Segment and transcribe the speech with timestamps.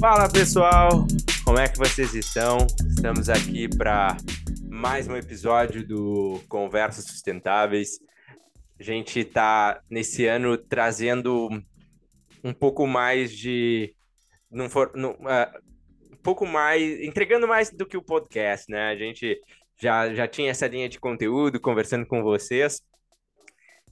[0.00, 1.04] Fala pessoal,
[1.44, 2.58] como é que vocês estão?
[2.88, 4.16] Estamos aqui para
[4.70, 7.98] mais um episódio do Conversas Sustentáveis.
[8.78, 11.48] A gente está nesse ano trazendo
[12.44, 13.92] um pouco mais de.
[14.70, 17.00] For, uh, um pouco mais.
[17.00, 18.90] entregando mais do que o podcast, né?
[18.90, 19.36] A gente
[19.82, 22.80] já, já tinha essa linha de conteúdo conversando com vocês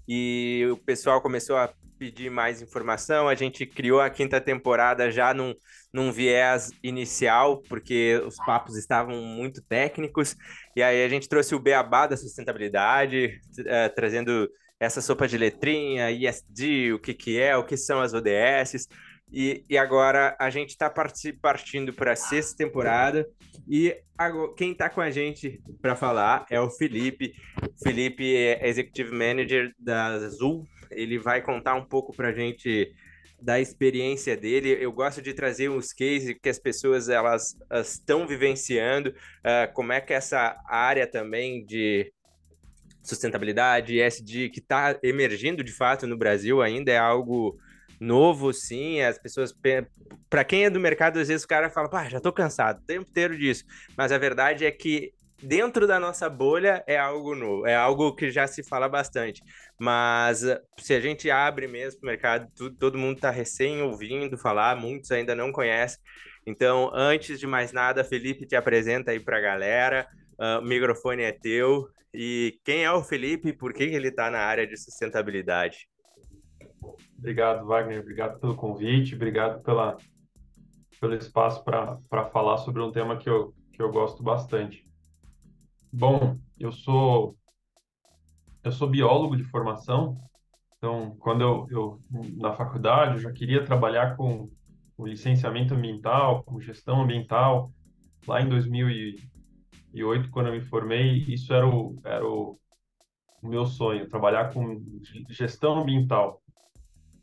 [0.07, 3.29] e o pessoal começou a pedir mais informação.
[3.29, 5.55] A gente criou a quinta temporada já num,
[5.93, 10.37] num viés inicial, porque os papos estavam muito técnicos,
[10.75, 14.48] e aí a gente trouxe o beabá da sustentabilidade, uh, trazendo
[14.79, 18.89] essa sopa de letrinha, ISD, o que, que é, o que são as ODS.
[19.33, 23.27] E, e agora a gente está partindo para a sexta temporada.
[23.69, 27.33] E agora, quem está com a gente para falar é o Felipe.
[27.83, 30.67] Felipe é Executive Manager da Azul.
[30.91, 32.93] Ele vai contar um pouco para a gente
[33.41, 34.77] da experiência dele.
[34.81, 40.01] Eu gosto de trazer uns cases que as pessoas elas estão vivenciando, uh, como é
[40.01, 42.12] que essa área também de
[43.03, 47.56] sustentabilidade, ESG, que está emergindo de fato no Brasil, ainda é algo
[48.00, 49.00] novo, sim.
[49.00, 49.55] As pessoas,
[50.28, 52.87] para quem é do mercado, às vezes o cara fala, pá, já tô cansado, o
[52.87, 53.65] tempo inteiro disso.
[53.97, 58.31] Mas a verdade é que dentro da nossa bolha é algo novo, é algo que
[58.31, 59.43] já se fala bastante.
[59.78, 60.43] Mas
[60.78, 65.11] se a gente abre mesmo o mercado, tudo, todo mundo está recém ouvindo falar, muitos
[65.11, 66.01] ainda não conhecem.
[66.47, 70.06] Então, antes de mais nada, Felipe, te apresenta aí para a galera.
[70.39, 71.89] Uh, o microfone é teu.
[72.15, 75.89] E quem é o Felipe e por que ele está na área de sustentabilidade?
[77.19, 78.00] Obrigado, Wagner.
[78.00, 79.15] Obrigado pelo convite.
[79.17, 79.97] Obrigado pela,
[81.00, 84.87] pelo espaço para falar sobre um tema que eu, que eu gosto bastante.
[85.92, 87.37] Bom, eu sou
[88.62, 90.20] eu sou biólogo de formação.
[90.77, 92.01] Então, quando eu, eu
[92.37, 94.51] na faculdade, eu já queria trabalhar com
[94.97, 97.73] o licenciamento ambiental, com gestão ambiental.
[98.27, 102.59] Lá em 2008, quando eu me formei, isso era o, era o,
[103.43, 104.83] meu sonho, trabalhar com
[105.31, 106.43] gestão ambiental.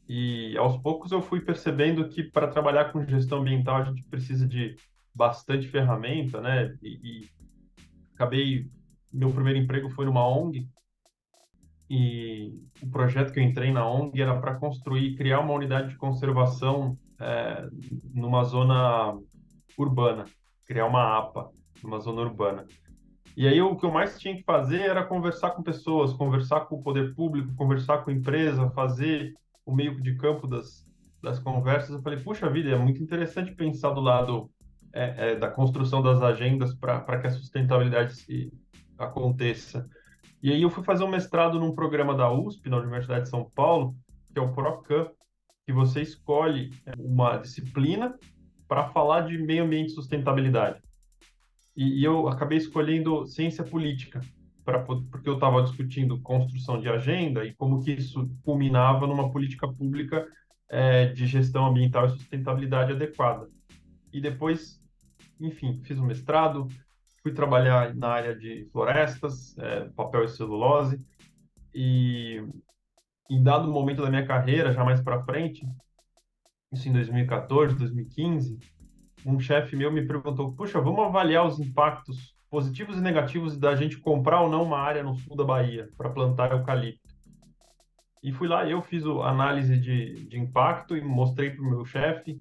[0.08, 4.48] E aos poucos eu fui percebendo que para trabalhar com gestão ambiental a gente precisa
[4.48, 4.76] de
[5.14, 6.76] bastante ferramenta, né?
[6.82, 7.30] E, e
[8.24, 8.68] acabei
[9.12, 10.68] meu primeiro emprego foi numa ONG
[11.90, 12.52] e
[12.82, 16.98] o projeto que eu entrei na ONG era para construir, criar uma unidade de conservação
[17.20, 17.68] é,
[18.14, 19.16] numa zona
[19.78, 20.26] urbana,
[20.66, 21.52] criar uma APA
[21.84, 22.66] numa zona urbana.
[23.36, 26.76] E aí o que eu mais tinha que fazer era conversar com pessoas, conversar com
[26.78, 29.34] o poder público, conversar com a empresa, fazer
[29.66, 30.88] o meio de campo das,
[31.22, 34.50] das conversas, eu falei, puxa vida, é muito interessante pensar do lado
[34.94, 38.54] é, é, da construção das agendas para que a sustentabilidade se
[38.98, 39.90] aconteça.
[40.42, 43.50] E aí eu fui fazer um mestrado num programa da USP, na Universidade de São
[43.56, 43.96] Paulo,
[44.32, 45.10] que é o PROCAM,
[45.66, 48.14] que você escolhe uma disciplina
[48.68, 50.82] para falar de meio ambiente e sustentabilidade.
[51.76, 54.22] E, e eu acabei escolhendo ciência política,
[54.64, 59.68] pra, porque eu estava discutindo construção de agenda e como que isso culminava numa política
[59.68, 60.28] pública
[60.70, 63.48] é, de gestão ambiental e sustentabilidade adequada.
[64.12, 64.83] E depois,
[65.40, 66.68] enfim, fiz um mestrado,
[67.22, 71.02] fui trabalhar na área de florestas, é, papel e celulose,
[71.74, 72.44] e
[73.30, 75.66] em dado momento da minha carreira, já mais para frente,
[76.72, 78.60] isso em 2014, 2015,
[79.26, 83.98] um chefe meu me perguntou: puxa, vamos avaliar os impactos positivos e negativos da gente
[83.98, 87.14] comprar ou não uma área no sul da Bahia para plantar eucalipto.
[88.22, 91.84] E fui lá, eu fiz a análise de, de impacto e mostrei para o meu
[91.84, 92.38] chefe.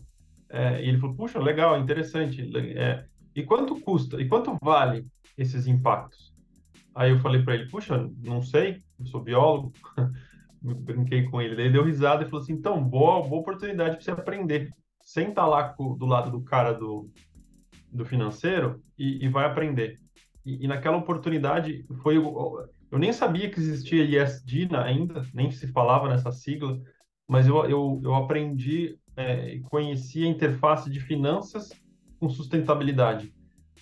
[0.52, 2.48] É, e ele falou: Puxa, legal, interessante.
[2.76, 4.20] É, e quanto custa?
[4.20, 6.32] E quanto vale esses impactos?
[6.94, 9.72] Aí eu falei para ele: Puxa, não sei, eu sou biólogo.
[10.60, 11.60] Brinquei com ele.
[11.60, 14.70] Ele deu risada e falou assim: Então, boa, boa oportunidade para você aprender.
[15.00, 17.10] Senta lá do lado do cara do,
[17.90, 19.98] do financeiro e, e vai aprender.
[20.44, 26.08] E, e, naquela oportunidade foi eu nem sabia que existia ISD ainda, nem se falava
[26.10, 26.78] nessa sigla,
[27.26, 31.70] mas eu, eu, eu aprendi é, conheci a interface de finanças
[32.18, 33.32] com sustentabilidade.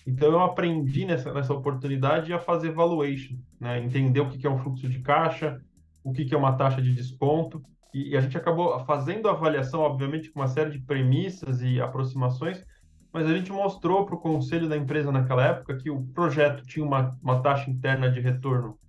[0.05, 3.79] Então eu aprendi nessa, nessa oportunidade a fazer valuation, né?
[3.79, 5.61] entender o que, é um fluxo de caixa,
[6.03, 7.63] o que é uma taxa de desconto,
[7.93, 11.79] e, e a gente acabou fazendo a avaliação, obviamente, com uma série de premissas e
[11.79, 12.65] aproximações,
[13.13, 16.85] mas a gente mostrou para o conselho da empresa naquela época que o projeto tinha
[16.85, 18.79] uma, uma taxa interna de retorno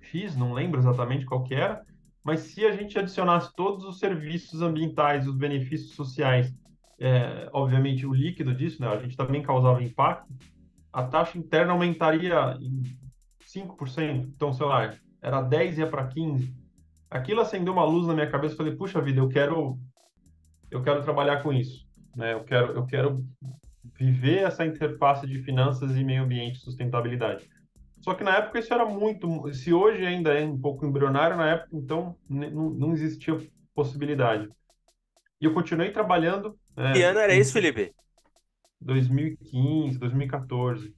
[0.00, 1.82] X, não lembro exatamente qual que era,
[2.26, 6.52] mas se a gente adicionasse todos os serviços ambientais, os benefícios sociais,
[6.98, 10.26] é, obviamente o líquido disso, né, a gente também causava impacto,
[10.92, 12.82] a taxa interna aumentaria em
[13.44, 14.92] 5%, então, sei lá,
[15.22, 16.52] era 10 e ia para 15.
[17.08, 19.78] Aquilo acendeu uma luz na minha cabeça, falei, puxa vida, eu quero
[20.68, 21.86] eu quero trabalhar com isso.
[22.16, 22.32] né?
[22.32, 23.24] Eu quero, eu quero
[23.96, 27.48] viver essa interface de finanças e meio ambiente, sustentabilidade.
[28.00, 31.50] Só que na época isso era muito, se hoje ainda é um pouco embrionário, na
[31.50, 33.36] época então não, não existia
[33.74, 34.48] possibilidade.
[35.40, 36.56] E eu continuei trabalhando.
[36.76, 37.92] É, que ano era isso, Felipe?
[38.80, 40.94] 2015, 2014.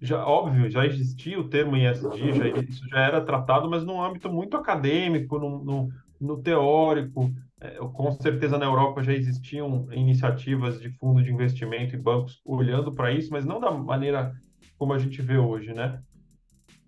[0.00, 4.32] Já, óbvio, já existia o termo ISD, já, isso já era tratado, mas num âmbito
[4.32, 5.88] muito acadêmico, no, no,
[6.20, 7.30] no teórico.
[7.60, 12.94] É, com certeza na Europa já existiam iniciativas de fundo de investimento e bancos olhando
[12.94, 14.34] para isso, mas não da maneira
[14.78, 16.00] como a gente vê hoje, né?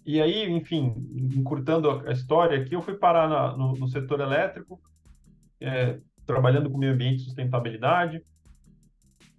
[0.04, 0.94] E aí, enfim,
[1.37, 4.81] encurtando a história aqui, eu fui parar na, no, no, setor elétrico,
[5.60, 8.22] é, trabalhando com meio ambiente e sustentabilidade.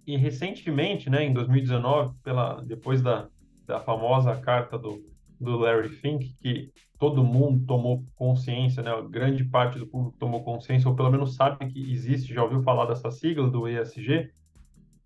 [0.06, 3.28] E recentemente, né, em 2019, pela, depois da,
[3.66, 5.04] da famosa carta do,
[5.38, 10.88] do Larry Fink, que todo mundo tomou consciência, né, grande parte do público tomou consciência,
[10.88, 14.30] ou pelo menos sabe que existe, já ouviu falar dessa sigla do ESG,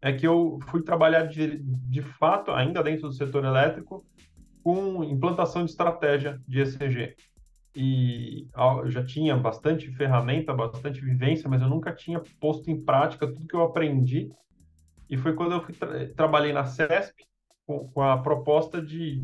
[0.00, 4.04] é que eu fui trabalhar de, de fato, ainda dentro do setor elétrico,
[4.68, 7.16] com implantação de estratégia de ESG
[7.74, 13.26] e eu já tinha bastante ferramenta, bastante vivência, mas eu nunca tinha posto em prática
[13.26, 14.30] tudo que eu aprendi.
[15.08, 17.24] E foi quando eu tra trabalhei na CESP
[17.66, 19.22] com, com a proposta de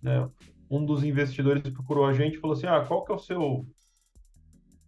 [0.00, 0.30] né,
[0.70, 3.66] um dos investidores procurou a gente e falou assim: ah, qual que é o seu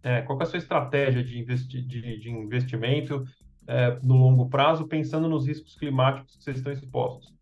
[0.01, 3.25] é, qual que é a sua estratégia de, investi de, de investimento
[3.67, 7.38] é, no longo prazo, pensando nos riscos climáticos que vocês estão expostos?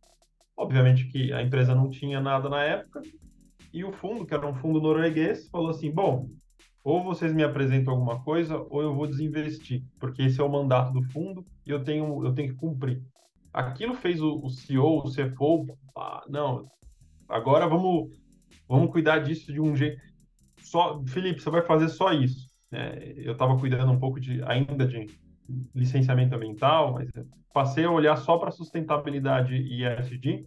[0.57, 3.01] Obviamente que a empresa não tinha nada na época,
[3.71, 6.27] e o fundo, que era um fundo norueguês, falou assim: bom,
[6.83, 10.92] ou vocês me apresentam alguma coisa, ou eu vou desinvestir, porque esse é o mandato
[10.94, 13.04] do fundo e eu tenho, eu tenho que cumprir.
[13.54, 16.65] Aquilo fez o, o CEO, o CFO, ah, não,
[17.27, 18.09] agora vamos,
[18.68, 20.01] vamos cuidar disso de um jeito.
[20.62, 22.48] Só, Felipe, você vai fazer só isso.
[22.71, 25.07] É, eu estava cuidando um pouco de ainda de
[25.74, 27.10] licenciamento ambiental, mas
[27.54, 30.46] passei a olhar só para sustentabilidade e ESG.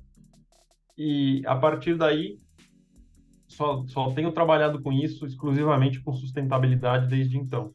[0.97, 2.39] E a partir daí
[3.49, 7.75] só, só tenho trabalhado com isso exclusivamente com sustentabilidade desde então.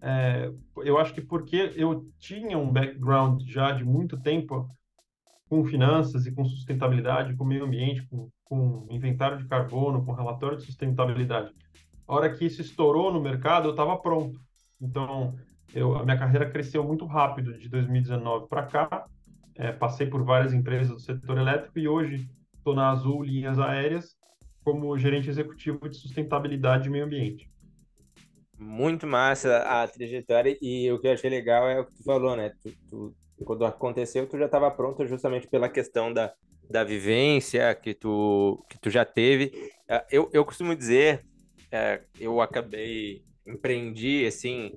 [0.00, 4.68] É, eu acho que porque eu tinha um background já de muito tempo
[5.48, 10.56] com finanças e com sustentabilidade, com meio ambiente, com, com inventário de carbono, com relatório
[10.56, 11.52] de sustentabilidade.
[12.08, 14.40] A hora que isso estourou no mercado, eu estava pronto.
[14.80, 15.34] Então,
[15.74, 19.06] eu, a minha carreira cresceu muito rápido de 2019 para cá.
[19.54, 24.16] É, passei por várias empresas do setor elétrico e hoje estou na Azul Linhas Aéreas,
[24.64, 27.50] como gerente executivo de sustentabilidade e meio ambiente.
[28.58, 32.36] Muito massa a trajetória e o que eu achei legal é o que tu falou,
[32.36, 32.52] né?
[32.62, 33.14] Tu, tu,
[33.44, 36.32] quando aconteceu, tu já estava pronto justamente pela questão da,
[36.70, 39.70] da vivência que tu, que tu já teve.
[39.88, 41.24] É, eu, eu costumo dizer,
[41.70, 44.72] é, eu acabei, empreendi, assim,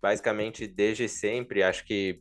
[0.00, 1.62] basicamente desde sempre.
[1.62, 2.20] Acho que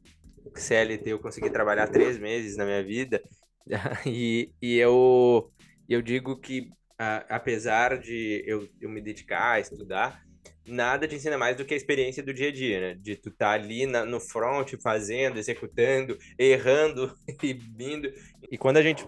[0.56, 3.22] CLT eu consegui trabalhar três meses na minha vida
[4.06, 5.51] e, e eu,
[5.88, 6.72] eu digo que
[7.30, 10.22] apesar de eu, eu me dedicar a estudar,
[10.68, 12.96] nada te ensina mais do que a experiência do dia a dia, né?
[12.96, 18.12] De tu estar tá ali na, no front, fazendo, executando, errando e vindo.
[18.52, 19.06] E quando a gente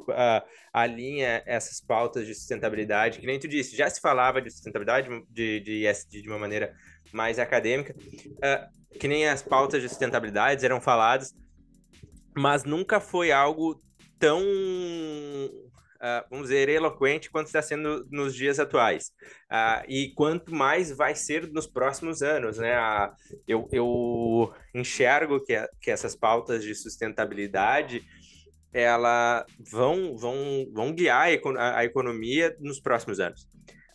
[0.73, 5.59] alinha essas pautas de sustentabilidade, que nem tu disse, já se falava de sustentabilidade de,
[5.59, 6.73] de ESG de uma maneira
[7.13, 11.33] mais acadêmica, uh, que nem as pautas de sustentabilidade eram faladas,
[12.35, 13.81] mas nunca foi algo
[14.19, 14.41] tão
[16.01, 19.11] uh, vamos dizer, eloquente quanto está sendo nos dias atuais.
[19.51, 22.75] Uh, e quanto mais vai ser nos próximos anos, né?
[23.47, 28.03] Eu, eu enxergo que, que essas pautas de sustentabilidade
[28.73, 31.27] ela vão, vão, vão guiar
[31.57, 33.47] a economia nos próximos anos.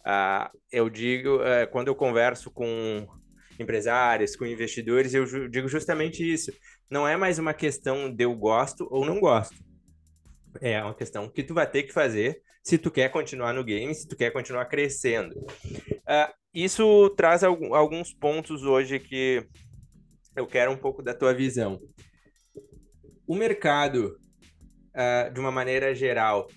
[0.07, 3.07] Uh, eu digo, uh, quando eu converso com
[3.59, 6.53] empresários, com investidores, eu digo justamente isso.
[6.89, 9.67] Não é mais uma questão de eu gosto ou não gosto
[10.61, 13.95] é uma questão que tu vai ter que fazer se tu quer continuar no game,
[13.95, 15.39] se tu quer continuar crescendo.
[15.39, 19.47] Uh, isso traz alguns pontos hoje que
[20.35, 21.81] eu quero um pouco da tua visão.
[23.27, 24.19] O mercado,
[24.95, 26.49] uh, de uma maneira geral,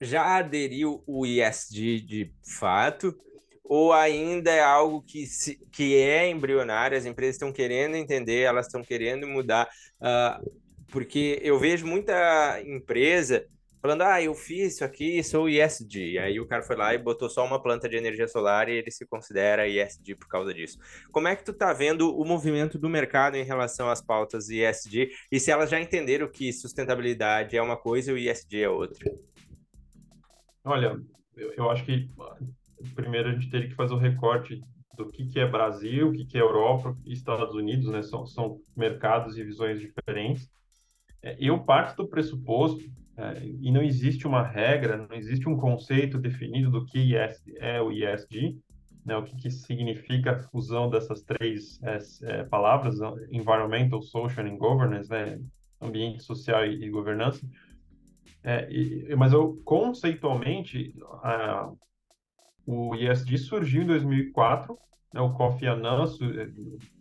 [0.00, 3.18] já aderiu o ISD de fato?
[3.64, 8.66] Ou ainda é algo que, se, que é embrionário, as empresas estão querendo entender, elas
[8.66, 9.68] estão querendo mudar.
[10.00, 10.50] Uh,
[10.90, 13.46] porque eu vejo muita empresa
[13.80, 16.18] falando, ah, eu fiz isso aqui, sou ESG.
[16.18, 18.90] Aí o cara foi lá e botou só uma planta de energia solar e ele
[18.90, 20.78] se considera ESG por causa disso.
[21.12, 25.10] Como é que tu tá vendo o movimento do mercado em relação às pautas ESG
[25.30, 29.10] e se elas já entenderam que sustentabilidade é uma coisa e o ESG é outra?
[30.68, 31.00] Olha,
[31.34, 32.10] eu, eu acho que
[32.94, 34.60] primeiro a gente teria que fazer o recorte
[34.96, 38.02] do que, que é Brasil, o que, que é Europa e Estados Unidos, né?
[38.02, 40.50] São, são mercados e visões diferentes.
[41.22, 42.84] É, eu parto do pressuposto,
[43.16, 47.90] é, e não existe uma regra, não existe um conceito definido do que é o
[47.90, 48.58] ESG,
[49.06, 52.98] né, o que, que, significa a fusão dessas três é, é, palavras,
[53.30, 55.40] environmental, social and governance, né,
[55.80, 57.40] ambiente social e, e governança.
[58.48, 61.70] É, e, mas eu conceitualmente a,
[62.66, 64.74] o ESG surgiu em 2004,
[65.12, 66.48] né, o Kofi Annan é,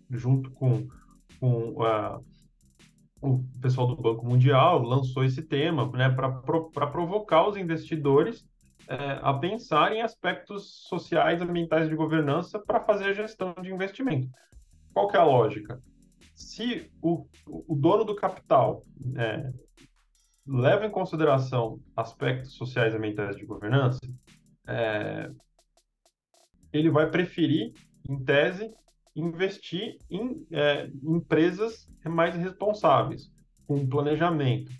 [0.10, 0.86] junto com,
[1.40, 2.20] com a,
[3.22, 8.46] o pessoal do Banco Mundial lançou esse tema né, para provocar os investidores
[8.90, 14.28] é, a pensar em aspectos sociais, ambientais de governança para fazer a gestão de investimento.
[14.94, 15.82] Qual que é a lógica?
[16.36, 18.84] Se o, o dono do capital
[19.16, 19.50] é,
[20.48, 24.00] leva em consideração aspectos sociais e ambientais de governança,
[24.66, 25.30] é,
[26.72, 27.74] ele vai preferir,
[28.10, 28.74] em tese,
[29.16, 33.30] investir em é, empresas mais responsáveis,
[33.66, 34.72] com planejamento,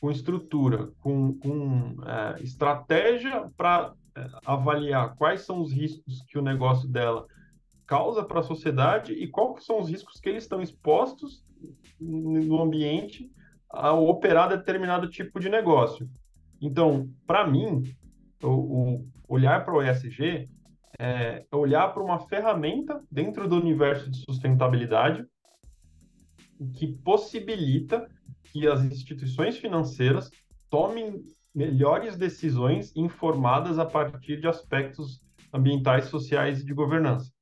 [0.00, 6.42] com estrutura, com, com é, estratégia para é, avaliar quais são os riscos que o
[6.42, 7.26] negócio dela
[7.86, 11.44] causa para a sociedade e quais são os riscos que eles estão expostos
[12.00, 13.30] no ambiente
[13.76, 16.08] ao operar determinado tipo de negócio.
[16.60, 17.82] Então, para mim,
[18.42, 20.48] o, o, olhar para o ESG
[20.98, 25.24] é olhar para uma ferramenta dentro do universo de sustentabilidade
[26.74, 28.08] que possibilita
[28.44, 30.30] que as instituições financeiras
[30.70, 35.20] tomem melhores decisões informadas a partir de aspectos
[35.52, 37.32] ambientais, sociais e de governança.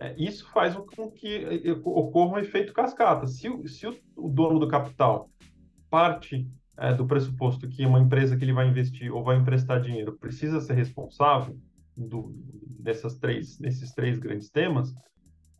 [0.00, 3.26] É, isso faz com que é, ocorra um efeito cascata.
[3.26, 5.28] Se, se o, o, dono do capital
[5.90, 10.16] parte é, do pressuposto que uma empresa que ele vai investir ou vai emprestar dinheiro
[10.18, 11.58] precisa ser responsável
[11.96, 12.32] do,
[12.78, 14.94] dessas três, desses três grandes temas,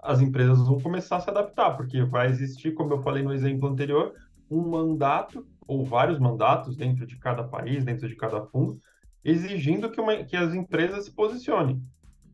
[0.01, 3.69] as empresas vão começar a se adaptar, porque vai existir, como eu falei no exemplo
[3.69, 4.15] anterior,
[4.51, 8.81] um mandato ou vários mandatos dentro de cada país, dentro de cada fundo,
[9.25, 11.83] exigindo que, uma, que as empresas se posicionem.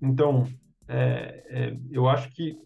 [0.00, 0.46] Então,
[0.86, 2.58] é, é, eu acho que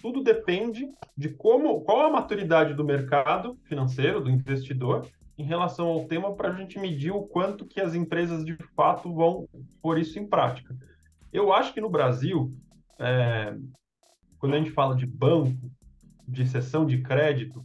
[0.00, 6.04] tudo depende de como, qual a maturidade do mercado financeiro, do investidor, em relação ao
[6.06, 9.48] tema, para a gente medir o quanto que as empresas de fato vão
[9.80, 10.76] pôr isso em prática.
[11.32, 12.52] Eu acho que no Brasil,
[12.98, 13.56] é,
[14.38, 15.70] quando a gente fala de banco,
[16.26, 17.64] de sessão de crédito,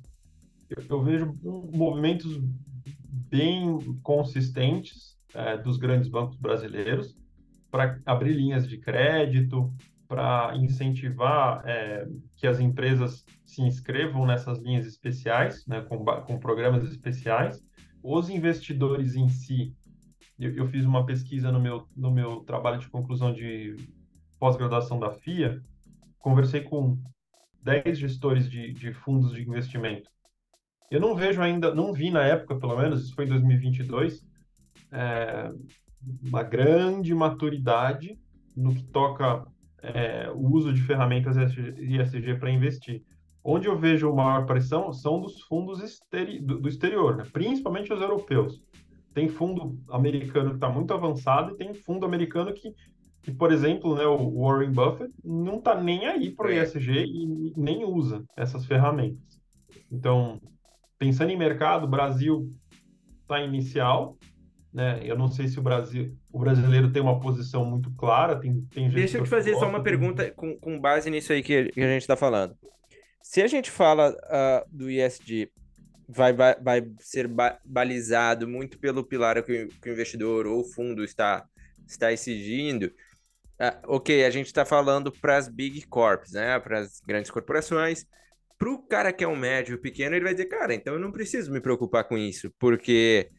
[0.70, 2.40] eu, eu vejo movimentos
[3.30, 7.16] bem consistentes é, dos grandes bancos brasileiros
[7.72, 9.74] para abrir linhas de crédito,
[10.14, 16.84] para incentivar é, que as empresas se inscrevam nessas linhas especiais, né, com, com programas
[16.84, 17.64] especiais.
[18.02, 19.76] Os investidores em si,
[20.38, 23.76] eu, eu, fiz uma pesquisa no meu, no meu trabalho de conclusão de
[24.40, 25.62] pós-graduação da FIA,
[26.20, 26.98] conversei com
[27.64, 30.14] 10 gestores de, de fundos de investimento
[30.94, 34.24] eu não vejo ainda, não vi na época, pelo menos, isso foi em 2022,
[34.92, 35.52] é,
[36.24, 38.20] uma grande maturidade
[38.56, 39.44] no que toca
[39.84, 43.04] é, o uso de ferramentas ISG para investir.
[43.44, 47.26] Onde eu vejo maior pressão são dos fundos exteri do, do, exterior, né?
[47.32, 48.64] principalmente os europeus.
[49.14, 52.74] Tem fundo americano que está muito avançado e tem fundo americano que,
[53.22, 57.54] que por exemplo, né, o Warren Buffett não está nem aí para o ESG e
[57.58, 59.42] nem usa essas ferramentas.
[59.92, 60.40] Então,
[60.98, 62.50] pensando em mercado, o Brasil
[63.22, 64.18] está inicial,
[64.74, 65.00] né?
[65.04, 68.86] Eu não sei se o Brasil, o brasileiro tem uma posição muito clara, tem, tem
[68.86, 69.84] gente Deixa eu te fazer só uma tem...
[69.84, 72.58] pergunta com, com base nisso aí que, que a gente está falando.
[73.22, 75.50] Se a gente fala uh, do ISD,
[76.10, 80.66] vai, vai, vai ser ba balizado muito pelo pilar que, que, o investidor ou o
[80.66, 81.46] fundo está,
[81.88, 82.88] está exigindo.
[83.62, 86.60] Uh, ok, a gente está falando para as big corps, né?
[86.60, 88.06] Para as grandes corporações
[88.64, 91.52] Pro cara que é um médio pequeno, ele vai dizer, cara, então eu não preciso
[91.52, 93.30] me preocupar com isso, porque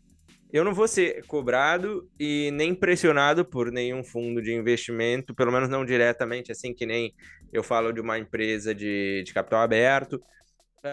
[0.54, 5.68] eu não vou ser cobrado e nem pressionado por nenhum fundo de investimento, pelo menos
[5.68, 7.12] não diretamente, assim que nem
[7.52, 10.22] eu falo de uma empresa de, de capital aberto.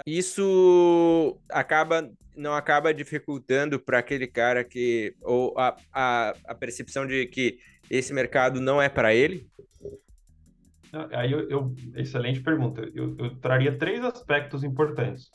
[0.04, 7.28] Isso acaba não acaba dificultando para aquele cara que ou a, a, a percepção de
[7.28, 9.48] que esse mercado não é para ele,
[11.14, 12.82] Aí eu, eu excelente pergunta.
[12.94, 15.32] Eu, eu, traria três aspectos importantes.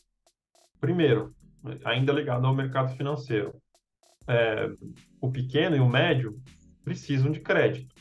[0.79, 1.35] Primeiro,
[1.83, 3.55] ainda ligado ao mercado financeiro,
[4.29, 4.69] é,
[5.21, 6.39] o pequeno e o médio
[6.85, 7.95] precisam de crédito.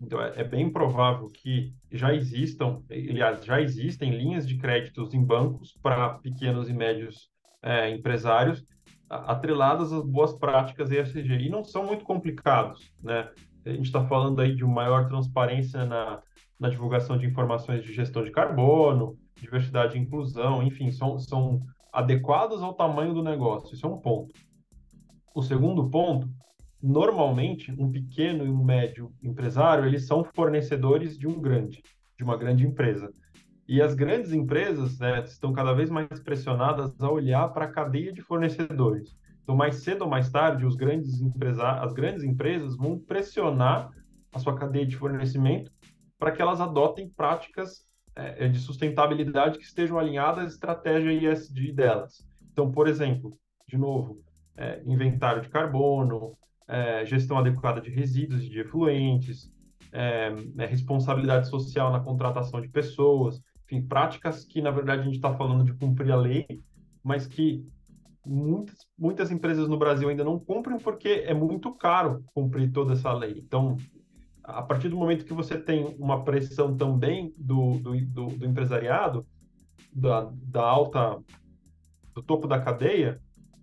[0.00, 5.24] Então é, é, bem provável que já existam, aliás, já existem linhas de créditos em
[5.24, 7.30] bancos para pequenos e médios
[7.62, 8.64] é, empresários
[9.10, 13.30] atreladas às boas práticas ESG e não são muito complicados, né?
[13.64, 16.22] A gente está falando aí de maior transparência na,
[16.58, 21.60] na divulgação de informações de gestão de carbono, diversidade e inclusão, enfim, são, são
[21.92, 23.74] adequados ao tamanho do negócio.
[23.74, 24.34] Isso é um ponto.
[25.38, 26.28] O segundo ponto,
[26.82, 31.80] normalmente, um pequeno e um médio empresário, eles são fornecedores de um grande,
[32.16, 33.14] de uma grande empresa.
[33.68, 38.12] E as grandes empresas né, estão cada vez mais pressionadas a olhar para a cadeia
[38.12, 39.16] de fornecedores.
[39.40, 41.20] Então, mais cedo ou mais tarde, os grandes
[41.80, 43.90] as grandes empresas vão pressionar
[44.32, 45.70] a sua cadeia de fornecimento
[46.18, 51.70] para que elas adotem práticas é, é, de sustentabilidade que estejam alinhadas à estratégia ISD
[51.74, 52.26] delas.
[52.50, 54.20] Então, por exemplo, de novo,
[54.58, 56.36] é, inventário de carbono,
[56.66, 59.50] é, gestão adequada de resíduos e de efluentes,
[59.92, 65.16] é, né, responsabilidade social na contratação de pessoas, enfim, práticas que, na verdade, a gente
[65.16, 66.46] está falando de cumprir a lei,
[67.02, 67.64] mas que
[68.26, 73.12] muitas, muitas empresas no Brasil ainda não cumprem porque é muito caro cumprir toda essa
[73.12, 73.38] lei.
[73.38, 73.76] Então,
[74.42, 79.26] a partir do momento que você tem uma pressão também do, do, do, do empresariado,
[79.92, 81.18] da, da alta,
[82.14, 83.20] do topo da cadeia,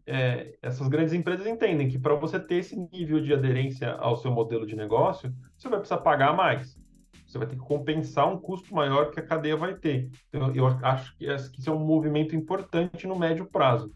[0.07, 4.31] é, essas grandes empresas entendem que para você ter esse nível de aderência ao seu
[4.31, 6.77] modelo de negócio, você vai precisar pagar mais.
[7.25, 10.09] Você vai ter que compensar um custo maior que a cadeia vai ter.
[10.29, 13.91] Então, eu acho que isso é um movimento importante no médio prazo.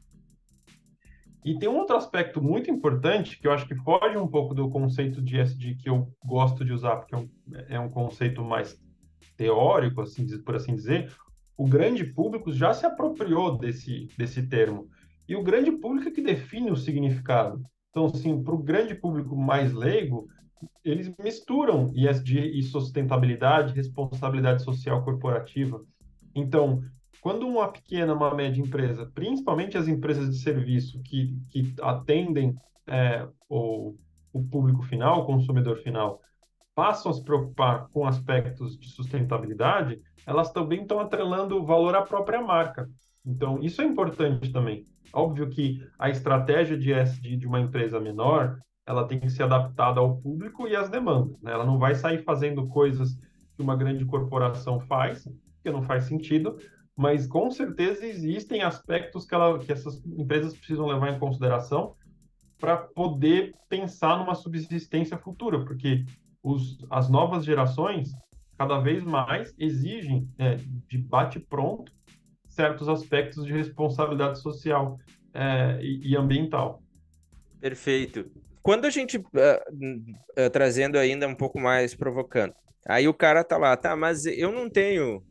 [1.46, 4.70] E tem um outro aspecto muito importante que eu acho que foge um pouco do
[4.70, 7.30] conceito de SD que eu gosto de usar, porque é um,
[7.70, 8.78] é um conceito mais
[9.38, 11.12] teórico, assim, por assim dizer.
[11.56, 14.89] O grande público já se apropriou desse, desse termo.
[15.29, 17.63] E o grande público é que define o significado.
[17.91, 20.27] Então, assim, para o grande público mais leigo,
[20.83, 25.86] eles misturam ESG e sustentabilidade, responsabilidade social corporativa.
[26.33, 26.81] Então,
[27.21, 32.55] quando uma pequena, uma média empresa, principalmente as empresas de serviço que, que atendem
[32.88, 33.95] é, o,
[34.33, 36.19] o público final, o consumidor final,
[36.74, 42.01] passam a se preocupar com aspectos de sustentabilidade, elas também estão atrelando o valor à
[42.01, 42.89] própria marca.
[43.26, 44.86] Então, isso é importante também.
[45.14, 50.00] Óbvio que a estratégia de SD de uma empresa menor, ela tem que ser adaptada
[50.00, 51.40] ao público e às demandas.
[51.42, 51.51] Né?
[51.51, 53.16] Ela não vai sair fazendo coisas
[53.55, 56.58] que uma grande corporação faz, porque não faz sentido,
[56.96, 61.96] mas com certeza existem aspectos que, ela, que essas empresas precisam levar em consideração
[62.60, 66.05] para poder pensar numa subsistência futura, porque
[66.44, 68.12] os, as novas gerações
[68.58, 70.55] cada vez mais exigem é,
[70.88, 71.92] de bate-pronto
[72.59, 75.00] certos aspectos de responsabilidade social
[75.33, 76.83] é, e, e, ambiental.
[77.61, 78.29] Perfeito.
[78.61, 82.53] Quando a gente, uh, uh, trazendo ainda um pouco mais provocando,
[82.85, 85.24] aí o cara tá lá, tá, mas eu não tenho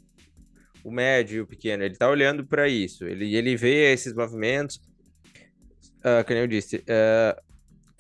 [0.83, 4.81] o médio e o pequeno, ele está olhando para isso, ele, ele vê esses movimentos,
[5.99, 7.43] uh, como eu disse, uh,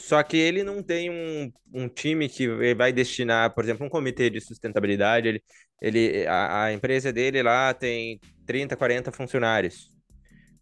[0.00, 4.30] só que ele não tem um, um time que vai destinar, por exemplo, um comitê
[4.30, 5.42] de sustentabilidade, ele,
[5.80, 9.90] ele, a, a empresa dele lá tem 30, 40 funcionários,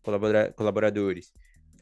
[0.03, 1.33] colabora, colaboradores.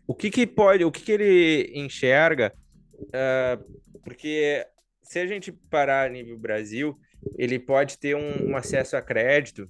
[0.06, 2.52] O que que pode, o que que ele enxerga,
[3.00, 4.64] uh, porque
[5.02, 6.98] se a gente parar nível Brasil,
[7.36, 9.68] ele pode ter um, um acesso a crédito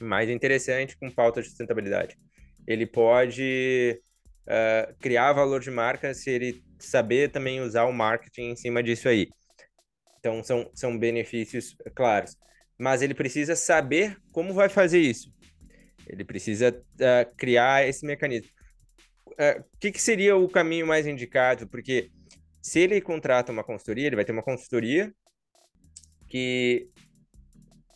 [0.00, 2.16] mais interessante com pauta de sustentabilidade.
[2.66, 4.00] Ele pode
[4.46, 9.08] uh, criar valor de marca se ele saber também usar o marketing em cima disso
[9.08, 9.28] aí.
[10.18, 12.36] Então, são, são benefícios claros.
[12.78, 15.32] Mas ele precisa saber como vai fazer isso.
[16.06, 18.50] Ele precisa uh, criar esse mecanismo.
[19.26, 21.68] O uh, que, que seria o caminho mais indicado?
[21.68, 22.10] Porque
[22.62, 25.12] se ele contrata uma consultoria, ele vai ter uma consultoria
[26.28, 26.88] que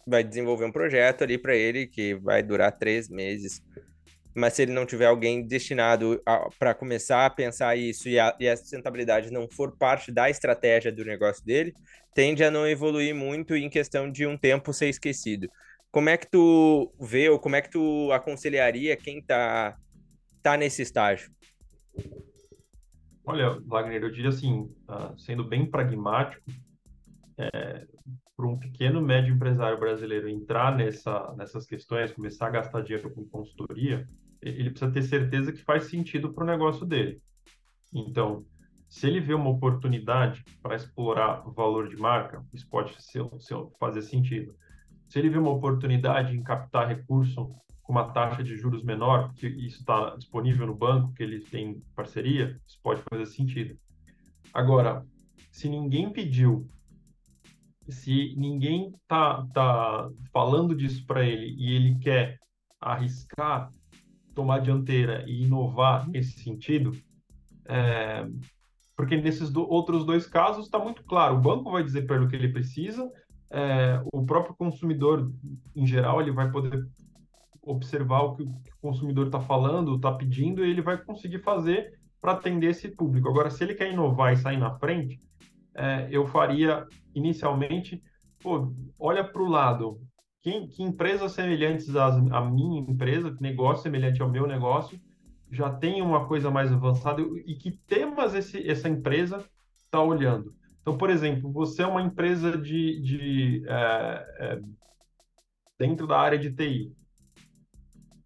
[0.07, 3.63] vai desenvolver um projeto ali para ele que vai durar três meses.
[4.35, 6.23] Mas se ele não tiver alguém destinado
[6.59, 10.91] para começar a pensar isso e a, e a sustentabilidade não for parte da estratégia
[10.91, 11.75] do negócio dele,
[12.15, 15.49] tende a não evoluir muito em questão de um tempo ser esquecido.
[15.91, 19.77] Como é que tu vê ou como é que tu aconselharia quem está
[20.43, 21.31] tá nesse estágio?
[23.25, 26.43] Olha, Wagner, eu diria assim, uh, sendo bem pragmático,
[27.39, 27.87] é,
[28.37, 33.25] para um pequeno médio empresário brasileiro entrar nessa, nessas questões, começar a gastar dinheiro com
[33.25, 34.09] consultoria,
[34.41, 37.21] ele precisa ter certeza que faz sentido para o negócio dele.
[37.93, 38.45] Então,
[38.89, 43.57] se ele vê uma oportunidade para explorar o valor de marca, isso pode ser, ser,
[43.79, 44.55] fazer sentido.
[45.09, 49.47] Se ele vê uma oportunidade em captar recurso com uma taxa de juros menor, que
[49.47, 53.79] isso está disponível no banco, que ele tem parceria, isso pode fazer sentido.
[54.53, 55.07] Agora,
[55.51, 56.69] se ninguém pediu
[57.89, 62.39] se ninguém tá, tá falando disso para ele e ele quer
[62.81, 63.73] arriscar,
[64.35, 66.93] tomar dianteira e inovar nesse sentido,
[67.67, 68.27] é,
[68.97, 72.25] porque nesses do, outros dois casos está muito claro, o banco vai dizer para ele
[72.27, 73.11] o que ele precisa,
[73.51, 75.31] é, o próprio consumidor,
[75.77, 76.87] em geral, ele vai poder
[77.61, 82.33] observar o que o consumidor está falando, está pedindo, e ele vai conseguir fazer para
[82.33, 83.29] atender esse público.
[83.29, 85.21] Agora, se ele quer inovar e sair na frente,
[85.75, 88.03] é, eu faria inicialmente,
[88.41, 90.01] pô, olha para o lado,
[90.43, 95.01] que, que, empresas semelhantes às, à minha empresa, negócio semelhante ao meu negócio,
[95.51, 99.45] já tem uma coisa mais avançada e que temas esse, essa empresa
[99.77, 100.55] está olhando.
[100.81, 104.61] Então, por exemplo, você é uma empresa de, de é, é,
[105.79, 106.93] dentro da área de TI.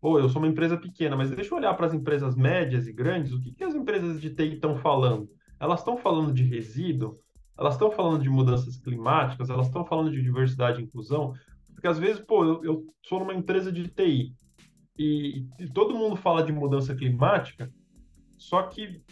[0.01, 2.93] Pô, eu sou uma empresa pequena, mas deixa eu olhar para as empresas médias e
[2.93, 3.33] grandes.
[3.33, 5.29] O que, que as empresas de TI estão falando?
[5.59, 7.19] Elas estão falando de resíduo?
[7.59, 9.49] Elas estão falando de mudanças climáticas?
[9.49, 11.33] Elas estão falando de diversidade e inclusão?
[11.73, 14.35] Porque às vezes, pô, eu, eu sou numa empresa de TI
[14.99, 17.71] e, e todo mundo fala de mudança climática,
[18.39, 19.03] só que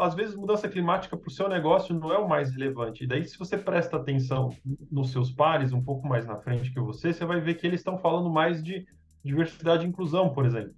[0.00, 3.04] às vezes mudança climática para o seu negócio não é o mais relevante.
[3.04, 4.54] E daí, se você presta atenção
[4.90, 7.80] nos seus pares um pouco mais na frente que você, você vai ver que eles
[7.80, 8.86] estão falando mais de
[9.24, 10.74] diversidade e inclusão, por exemplo,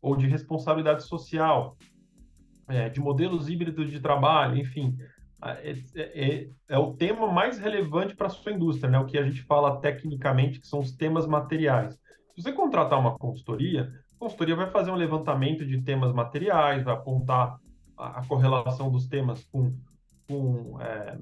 [0.00, 1.76] ou de responsabilidade social,
[2.68, 4.96] é, de modelos híbridos de trabalho, enfim.
[5.42, 8.98] É, é, é, é o tema mais relevante para a sua indústria, né?
[8.98, 11.94] o que a gente fala tecnicamente, que são os temas materiais.
[11.94, 16.94] Se você contratar uma consultoria, a consultoria vai fazer um levantamento de temas materiais, vai
[16.94, 17.58] apontar
[17.96, 19.74] a, a correlação dos temas com,
[20.28, 21.18] com é,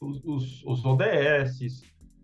[0.00, 1.82] os, os, ODS,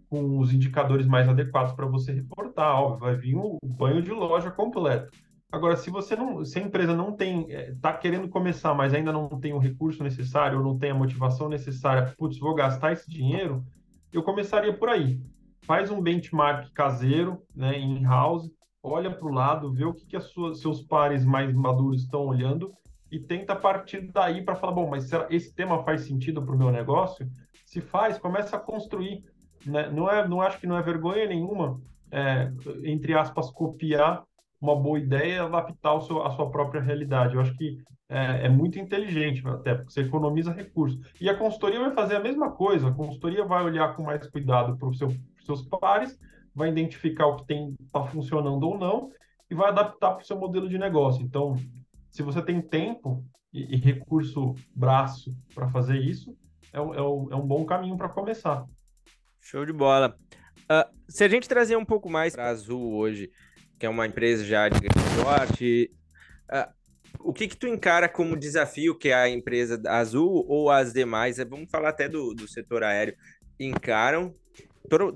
[0.09, 2.81] com os indicadores mais adequados para você reportar.
[2.81, 5.11] Óbvio, vai vir o banho de loja completo.
[5.57, 9.11] Agora, se você não, se a empresa não tem, está é, querendo começar, mas ainda
[9.11, 13.11] não tem o recurso necessário, ou não tem a motivação necessária, putz, vou gastar esse
[13.11, 13.65] dinheiro,
[14.13, 15.19] eu começaria por aí.
[15.63, 18.51] Faz um benchmark caseiro, né, in-house,
[18.83, 22.75] olha para o lado, vê o que, que seus pares mais maduros estão olhando
[23.11, 26.59] e tenta partir daí para falar, bom, mas será, esse tema faz sentido para o
[26.59, 27.27] meu negócio?
[27.65, 29.25] Se faz, começa a construir.
[29.65, 29.91] Né?
[29.91, 32.53] Não, é, não acho que não é vergonha nenhuma, é,
[32.85, 34.23] entre aspas, copiar
[34.61, 37.35] uma boa ideia e adaptar seu, a sua própria realidade.
[37.35, 40.99] Eu acho que é, é, muito inteligente, até porque você economiza recursos.
[41.21, 42.89] E a consultoria vai fazer a mesma coisa.
[42.89, 45.13] A consultoria vai olhar com mais cuidado para os seu,
[45.45, 46.19] seus pares,
[46.55, 49.11] vai identificar o que está funcionando ou não
[49.51, 51.23] e vai adaptar para o seu modelo de negócio.
[51.23, 51.57] Então,
[52.11, 56.37] se você tem tempo e, e recurso braço para fazer isso,
[56.73, 58.65] é, um, é, é um bom caminho para começar.
[59.41, 60.17] Show de bola.
[60.63, 63.31] Uh, se a gente trazer um pouco mais para Azul hoje,
[63.79, 65.91] que é uma empresa já de grande porte,
[66.51, 66.73] uh,
[67.21, 71.71] o que que tu encara como desafio que a empresa Azul ou as demais, vamos
[71.71, 73.15] falar até do, do setor aéreo,
[73.59, 74.35] encaram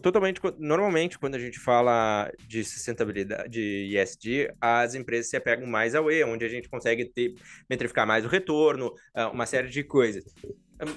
[0.02, 5.94] totalmente, normalmente, quando a gente fala de sustentabilidade, de ESG, as empresas se apegam mais
[5.94, 7.34] ao E, onde a gente consegue ter,
[7.68, 10.24] metrificar mais o retorno, ah, uma série de coisas.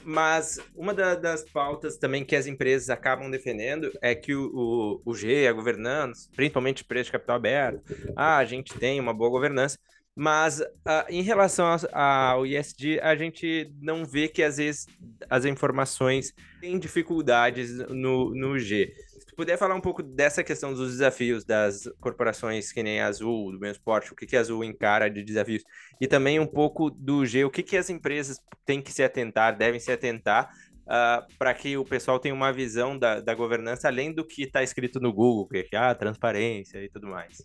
[0.04, 5.12] Mas uma da, das pautas também que as empresas acabam defendendo é que o, o,
[5.12, 7.82] o G, a governança, principalmente preço de capital aberto,
[8.16, 9.78] ah, a gente tem uma boa governança,
[10.16, 14.86] mas uh, em relação ao ISD, a gente não vê que às vezes
[15.30, 18.94] as informações têm dificuldades no, no G.
[19.34, 23.52] Se puder falar um pouco dessa questão dos desafios das corporações que nem a Azul,
[23.52, 25.64] do mesmo esporte, o que, que a Azul encara de desafios,
[26.00, 29.58] e também um pouco do G, o que, que as empresas têm que se atentar,
[29.58, 33.88] devem se atentar, uh, ah, para que o pessoal tenha uma visão da, da governança
[33.88, 37.44] além do que está escrito no Google, que é ah, transparência e tudo mais.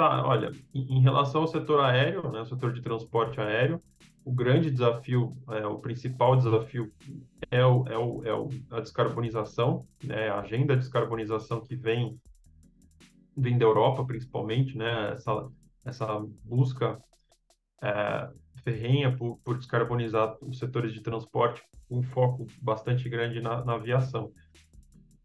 [0.00, 3.82] Tá, olha, em relação ao setor aéreo, né, o setor de transporte aéreo,
[4.24, 6.90] o grande desafio, é, o principal desafio
[7.50, 12.18] é, o, é, o, é o, a descarbonização, né, a agenda de descarbonização que vem,
[13.36, 15.50] vem da Europa, principalmente, né, essa,
[15.84, 16.98] essa busca
[17.82, 18.30] é,
[18.64, 24.32] ferrenha por, por descarbonizar os setores de transporte, um foco bastante grande na, na aviação.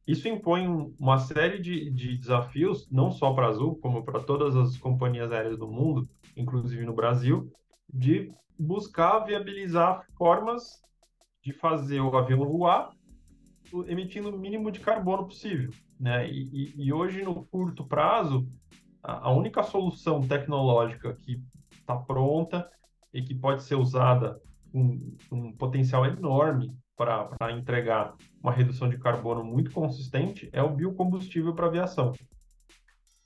[0.07, 0.67] Isso impõe
[0.99, 5.31] uma série de, de desafios, não só para a Azul, como para todas as companhias
[5.31, 7.51] aéreas do mundo, inclusive no Brasil,
[7.91, 10.83] de buscar viabilizar formas
[11.43, 12.91] de fazer o avião voar
[13.87, 15.71] emitindo o mínimo de carbono possível.
[15.99, 16.29] Né?
[16.29, 18.47] E, e, e hoje, no curto prazo,
[19.01, 21.41] a, a única solução tecnológica que
[21.71, 22.69] está pronta
[23.13, 24.39] e que pode ser usada
[24.71, 31.53] com um potencial enorme para entregar uma redução de carbono muito consistente é o biocombustível
[31.53, 32.13] para aviação.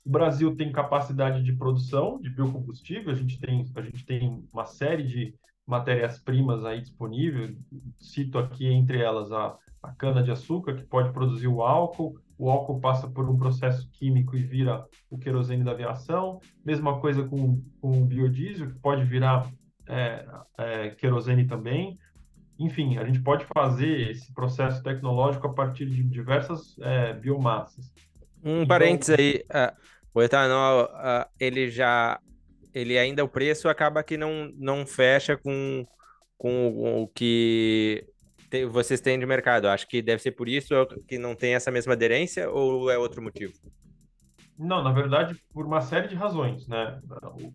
[0.04, 4.64] O Brasil tem capacidade de produção de biocombustível, a gente tem, a gente tem uma
[4.64, 5.34] série de
[5.66, 7.54] matérias-primas aí disponível,
[7.98, 13.08] cito aqui entre elas a, a cana-de-açúcar, que pode produzir o álcool, o álcool passa
[13.08, 18.04] por um processo químico e vira o querosene da aviação, mesma coisa com, com o
[18.04, 19.48] biodiesel, que pode virar
[19.86, 20.26] é,
[20.58, 21.98] é, querosene também,
[22.60, 27.90] enfim, a gente pode fazer esse processo tecnológico a partir de diversas é, biomassas.
[28.44, 28.66] Um então...
[28.66, 29.74] parênteses aí, uh,
[30.12, 32.20] o etanol, uh, ele já,
[32.74, 35.86] ele ainda o preço acaba que não, não fecha com,
[36.36, 38.04] com o que
[38.50, 39.66] te, vocês têm de mercado.
[39.66, 40.74] Acho que deve ser por isso
[41.08, 43.54] que não tem essa mesma aderência ou é outro motivo?
[44.62, 47.00] Não, na verdade, por uma série de razões, né?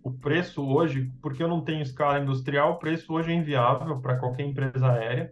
[0.04, 4.18] O preço hoje, porque eu não tenho escala industrial, o preço hoje é inviável para
[4.18, 5.32] qualquer empresa aérea,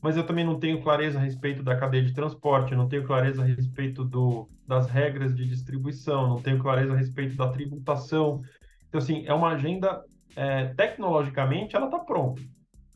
[0.00, 3.42] mas eu também não tenho clareza a respeito da cadeia de transporte, não tenho clareza
[3.42, 8.40] a respeito do, das regras de distribuição, não tenho clareza a respeito da tributação.
[8.88, 10.04] Então, assim, é uma agenda,
[10.36, 12.40] é, tecnologicamente, ela está pronta.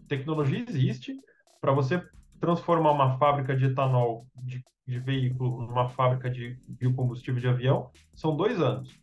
[0.07, 1.17] Tecnologia existe
[1.61, 2.01] para você
[2.39, 8.37] transformar uma fábrica de etanol de de veículo numa fábrica de biocombustível de avião são
[8.37, 8.95] dois anos.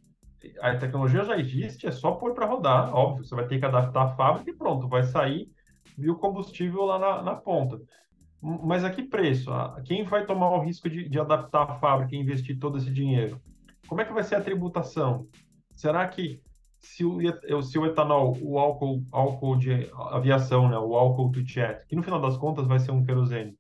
[0.60, 4.04] A tecnologia já existe, é só pôr para rodar, óbvio, você vai ter que adaptar
[4.04, 5.50] a fábrica e pronto, vai sair
[5.98, 7.80] biocombustível lá na, na ponta.
[8.42, 9.52] Mas a que preço?
[9.86, 13.40] Quem vai tomar o risco de, de adaptar a fábrica e investir todo esse dinheiro?
[13.88, 15.28] Como é que vai ser a tributação?
[15.72, 16.42] Será que
[16.80, 17.20] se o,
[17.62, 22.02] se o etanol, o álcool, álcool de aviação, né, o álcool to jet, que no
[22.02, 23.56] final das contas vai ser um querosene,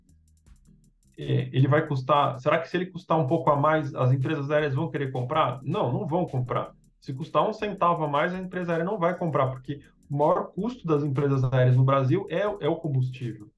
[1.22, 2.40] ele vai custar.
[2.40, 5.60] Será que se ele custar um pouco a mais, as empresas aéreas vão querer comprar?
[5.64, 6.72] Não, não vão comprar.
[7.00, 10.52] Se custar um centavo a mais, a empresa aérea não vai comprar, porque o maior
[10.52, 13.50] custo das empresas aéreas no Brasil é, é o combustível.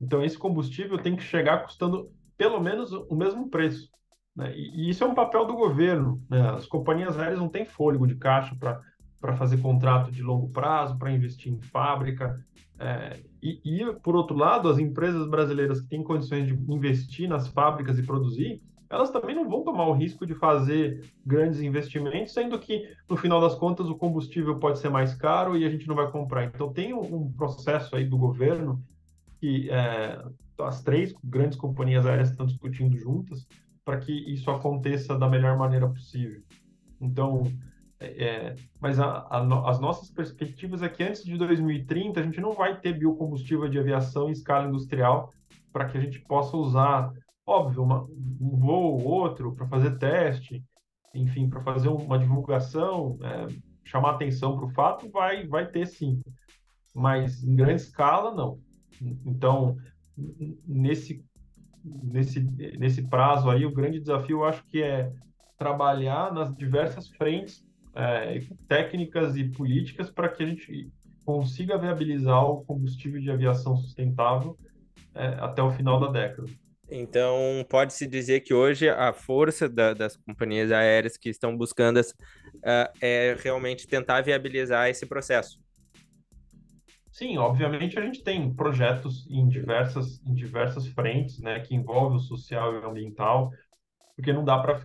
[0.00, 3.90] Então, esse combustível tem que chegar custando pelo menos o mesmo preço.
[4.36, 4.52] Né?
[4.56, 6.22] E, e, isso é um papel do governo.
[6.28, 6.40] Né?
[6.50, 8.80] As companhias aéreas não têm fôlego de caixa para
[9.32, 12.44] fazer contrato de longo prazo, para investir em fábrica.
[12.78, 17.48] É, e, e, por outro lado, as empresas brasileiras que têm condições de investir nas
[17.48, 18.60] fábricas e produzir,
[18.90, 23.40] elas também não vão tomar o risco de fazer grandes investimentos, sendo que, no final
[23.40, 26.44] das contas, o combustível pode ser mais caro e a gente não vai comprar.
[26.44, 28.82] Então, tem um processo aí do governo
[29.40, 30.22] que é,
[30.60, 33.46] as três grandes companhias aéreas estão discutindo juntas
[33.84, 36.40] para que isso aconteça da melhor maneira possível.
[37.00, 37.42] Então,
[38.04, 42.52] é, mas a, a, as nossas perspectivas é que antes de 2030 a gente não
[42.52, 45.32] vai ter biocombustível de aviação em escala industrial
[45.72, 47.12] para que a gente possa usar,
[47.46, 50.62] óbvio, uma, um voo ou outro para fazer teste,
[51.14, 53.46] enfim, para fazer uma divulgação, é,
[53.84, 56.20] chamar atenção para o fato, vai, vai ter sim,
[56.94, 58.58] mas em grande escala não.
[59.26, 59.76] Então,
[60.66, 61.24] nesse,
[61.84, 62.40] nesse,
[62.78, 65.12] nesse prazo aí, o grande desafio eu acho que é
[65.58, 67.64] trabalhar nas diversas frentes
[67.94, 70.90] é, técnicas e políticas para que a gente
[71.24, 74.56] consiga viabilizar o combustível de aviação sustentável
[75.14, 76.48] é, até o final da década.
[76.90, 82.92] Então, pode-se dizer que hoje a força da, das companhias aéreas que estão buscando uh,
[83.00, 85.58] é realmente tentar viabilizar esse processo.
[87.10, 92.20] Sim, obviamente a gente tem projetos em diversas, em diversas frentes, né, que envolvem o
[92.20, 93.52] social e o ambiental,
[94.16, 94.80] porque não dá para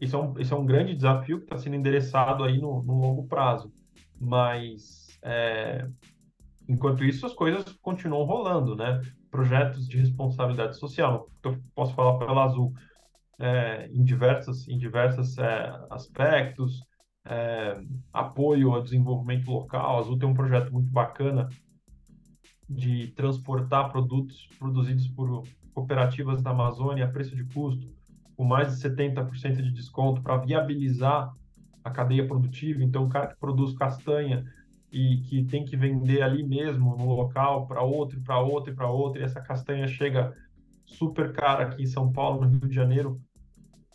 [0.00, 2.98] isso é um, isso é um grande desafio que está sendo endereçado aí no, no
[3.00, 3.72] longo prazo.
[4.18, 5.86] Mas, é,
[6.66, 9.02] enquanto isso, as coisas continuam rolando, né?
[9.30, 12.72] Projetos de responsabilidade social, eu posso falar pela Azul,
[13.38, 16.82] é, em diversos em diversos é, aspectos,
[17.26, 17.78] é,
[18.12, 19.96] apoio ao desenvolvimento local.
[19.96, 21.48] A Azul tem um projeto muito bacana
[22.66, 25.42] de transportar produtos produzidos por
[25.74, 27.93] cooperativas da Amazônia a preço de custo
[28.36, 31.32] com mais de 70% de desconto para viabilizar
[31.82, 32.82] a cadeia produtiva.
[32.82, 34.44] Então, o cara que produz castanha
[34.90, 38.88] e que tem que vender ali mesmo no local para outro, para outro e para
[38.88, 40.34] outro, e essa castanha chega
[40.84, 43.20] super cara aqui em São Paulo, no Rio de Janeiro,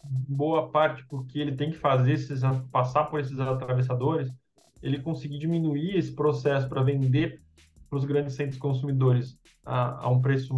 [0.04, 4.30] boa parte porque ele tem que fazer esses, passar por esses atravessadores,
[4.82, 7.42] ele conseguir diminuir esse processo para vender
[7.90, 10.54] para os grandes centros consumidores a, a um preço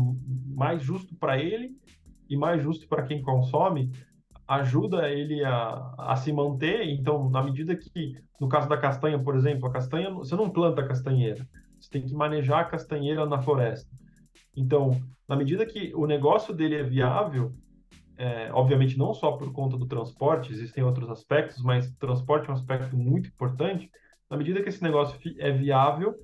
[0.47, 1.75] mais justo para ele
[2.31, 3.91] e mais justo para quem consome,
[4.47, 6.87] ajuda ele a, a se manter.
[6.87, 10.79] Então, na medida que, no caso da castanha, por exemplo, a castanha, você não planta
[10.79, 11.45] a castanheira,
[11.77, 13.89] você tem que manejar a castanheira na floresta.
[14.55, 14.91] Então,
[15.27, 17.53] na medida que o negócio dele é viável,
[18.17, 22.55] é, obviamente não só por conta do transporte, existem outros aspectos, mas transporte é um
[22.55, 23.91] aspecto muito importante.
[24.29, 26.15] Na medida que esse negócio é viável,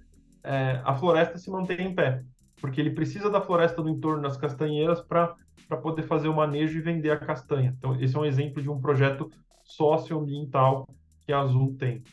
[0.42, 2.24] é, a floresta se mantém em pé,
[2.60, 5.36] porque ele precisa da floresta do entorno das castanheiras para
[5.82, 7.76] poder fazer o manejo e vender a castanha.
[7.78, 9.32] Então, esse é um exemplo de um projeto
[9.64, 10.88] socioambiental
[11.26, 12.04] que a Azul tem.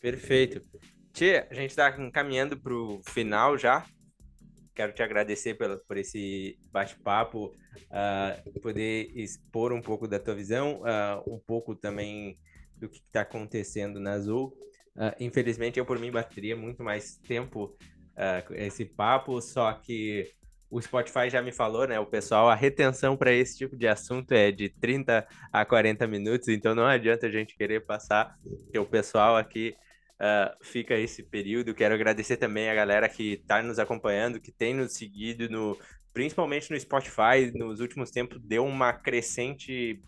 [0.00, 0.62] Perfeito.
[1.12, 3.86] Tia, a gente está caminhando para o final já.
[4.74, 10.82] Quero te agradecer pela, por esse bate-papo, uh, poder expor um pouco da tua visão,
[10.82, 12.36] uh, um pouco também
[12.76, 14.52] do que está acontecendo na Azul.
[14.96, 17.76] Uh, infelizmente, eu por mim bateria muito mais tempo
[18.16, 20.30] uh, esse papo, só que
[20.70, 22.00] o Spotify já me falou, né?
[22.00, 26.48] O pessoal, a retenção para esse tipo de assunto é de 30 a 40 minutos,
[26.48, 29.74] então não adianta a gente querer passar, porque o pessoal aqui
[30.14, 31.74] uh, fica esse período.
[31.74, 35.78] Quero agradecer também a galera que está nos acompanhando, que tem nos seguido, no,
[36.12, 40.02] principalmente no Spotify, nos últimos tempos deu uma crescente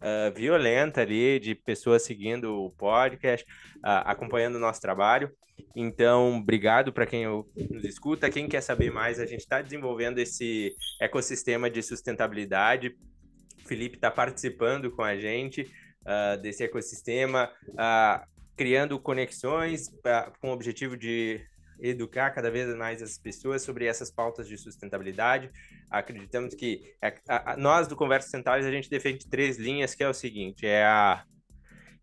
[0.00, 3.46] uh, violenta ali de pessoas seguindo o podcast,
[3.78, 5.30] uh, acompanhando o nosso trabalho.
[5.74, 8.30] Então, obrigado para quem nos escuta.
[8.30, 12.96] Quem quer saber mais, a gente está desenvolvendo esse ecossistema de sustentabilidade.
[13.64, 15.62] O Felipe está participando com a gente
[16.02, 21.40] uh, desse ecossistema, uh, criando conexões uh, com o objetivo de
[21.80, 25.50] educar cada vez mais as pessoas sobre essas pautas de sustentabilidade.
[25.90, 30.04] Acreditamos que é, a, a, nós do Conversa Sustentáveis a gente defende três linhas, que
[30.04, 31.24] é o seguinte: é a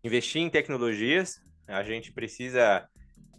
[0.04, 1.40] investir em tecnologias.
[1.66, 2.86] A gente precisa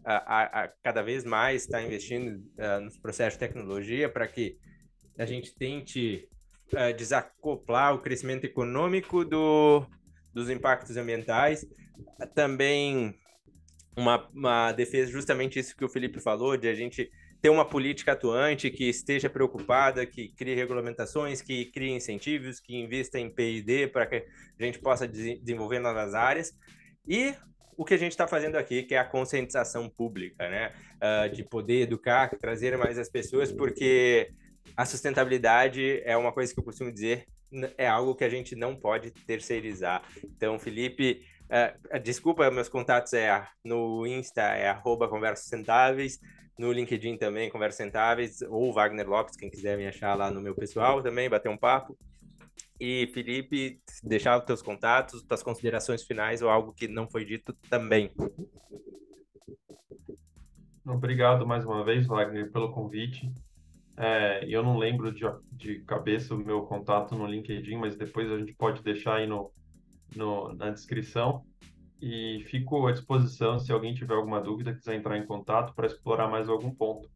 [0.04, 4.58] a, a, cada vez mais está investindo uh, nos processos de tecnologia para que
[5.18, 6.28] a gente tente
[6.74, 9.86] uh, desacoplar o crescimento econômico do,
[10.34, 11.66] dos impactos ambientais.
[12.34, 13.16] Também
[13.96, 17.12] uma, uma defesa, justamente isso que o Felipe falou, de a gente
[17.42, 23.20] ter uma política atuante que esteja preocupada, que crie regulamentações, que crie incentivos, que invista
[23.20, 24.26] em P&D para que
[24.60, 26.54] a gente possa desenvolver novas áreas.
[27.08, 27.34] E
[27.78, 30.74] o que a gente está fazendo aqui, que é a conscientização pública, né?
[30.98, 34.32] Uh, de poder educar, trazer mais as pessoas, porque
[34.76, 37.26] a sustentabilidade é uma coisa que eu costumo dizer,
[37.78, 40.04] é algo que a gente não pode terceirizar.
[40.24, 46.20] Então, Felipe, uh, desculpa, meus contatos é no Insta, é arroba Conversas Sustentáveis,
[46.58, 50.56] no LinkedIn também, Conversas Sustentáveis, ou Wagner Lopes, quem quiser me achar lá no meu
[50.56, 51.98] pessoal também, bater um papo.
[52.84, 57.54] E, Felipe, deixar os teus contatos, tuas considerações finais ou algo que não foi dito
[57.70, 58.10] também.
[60.84, 63.32] Obrigado mais uma vez, Wagner, pelo convite.
[63.96, 68.39] É, eu não lembro de, de cabeça o meu contato no LinkedIn, mas depois a
[68.39, 69.54] gente pode deixar aí no,
[70.15, 71.46] no, na descrição.
[72.02, 76.28] E fico à disposição se alguém tiver alguma dúvida, quiser entrar em contato para explorar
[76.30, 77.08] mais algum ponto.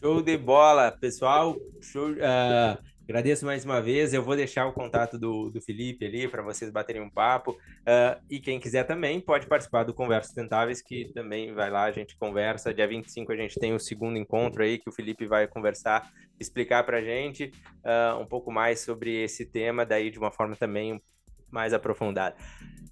[0.00, 1.54] Show de bola, pessoal.
[1.82, 4.12] Show, uh, Agradeço mais uma vez.
[4.12, 7.52] Eu vou deixar o contato do, do Felipe ali para vocês baterem um papo.
[7.52, 11.92] Uh, e quem quiser também pode participar do Conversas Sustentáveis, que também vai lá, a
[11.92, 12.74] gente conversa.
[12.74, 16.82] Dia 25 a gente tem o segundo encontro aí que o Felipe vai conversar, explicar
[16.82, 17.52] para a gente
[17.84, 21.00] uh, um pouco mais sobre esse tema, daí de uma forma também
[21.48, 22.34] mais aprofundada.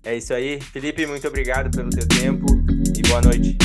[0.04, 0.60] É isso aí.
[0.60, 2.46] Felipe, muito obrigado pelo teu tempo
[2.96, 3.63] e boa noite.